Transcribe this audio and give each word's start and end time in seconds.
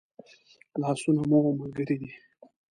لاسونه 0.81 1.21
مو 1.29 1.39
ملګري 1.59 1.95
دي 2.01 2.11